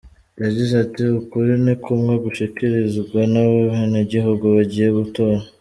[0.43, 5.41] Yagize ati: "Ukuri ni kumwe gushikirizwa n'abenegihugu bagiye gutora.